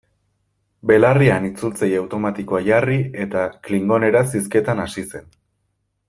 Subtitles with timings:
[0.91, 5.29] Belarrian itzultzaile automatikoa jarri eta klingoneraz hizketan hasi zen.